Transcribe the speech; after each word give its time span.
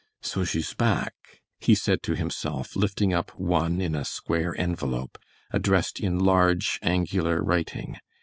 "So 0.23 0.43
she's 0.43 0.73
back," 0.73 1.13
he 1.59 1.75
said 1.75 2.01
to 2.01 2.15
himself, 2.15 2.75
lifting 2.75 3.13
up 3.13 3.37
one 3.39 3.79
in 3.79 3.93
a 3.93 4.03
square 4.03 4.59
envelope, 4.59 5.19
addressed 5.51 5.99
in 5.99 6.17
large, 6.17 6.79
angular 6.81 7.43
writing. 7.43 7.97